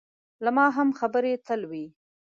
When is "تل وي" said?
1.45-1.85